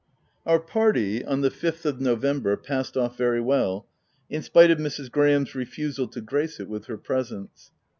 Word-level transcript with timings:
Our 0.47 0.59
party, 0.59 1.23
on 1.23 1.41
the 1.41 1.51
fifth 1.51 1.85
of 1.85 2.01
November, 2.01 2.57
passed 2.57 2.97
off 2.97 3.15
very 3.19 3.39
well 3.39 3.87
in 4.31 4.41
spite 4.41 4.71
of 4.71 4.79
Mrs. 4.79 5.11
Graham's 5.11 5.53
refusal 5.53 6.07
to 6.07 6.21
grace 6.21 6.59
it 6.59 6.67
with 6.67 6.85
her 6.85 6.97
presence. 6.97 7.69